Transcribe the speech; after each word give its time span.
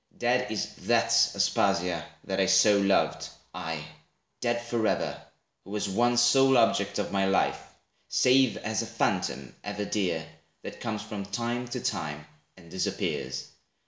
Dead 0.17 0.51
is 0.51 0.73
that 0.87 1.11
Aspasia, 1.35 2.03
that 2.23 2.39
I 2.39 2.47
so 2.47 2.79
loved, 2.79 3.29
aye, 3.53 3.85
dead 4.39 4.59
Forever, 4.59 5.21
who 5.63 5.69
was 5.69 5.87
once 5.87 6.21
sole 6.21 6.57
object 6.57 6.97
of 6.97 7.11
My 7.11 7.25
life; 7.27 7.61
save 8.07 8.57
as 8.57 8.81
a 8.81 8.87
phantom, 8.87 9.55
ever 9.63 9.85
dear, 9.85 10.27
That 10.63 10.81
comes 10.81 11.03
from 11.03 11.23
time 11.25 11.67
to 11.67 11.79
time, 11.79 12.25
and 12.57 12.71
disappears. 12.71 13.51